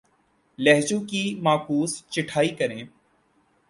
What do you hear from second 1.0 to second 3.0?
کی معکوس چھٹائی کریں